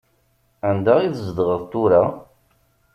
[0.69, 2.03] Anda i tzedɣeḍ tura?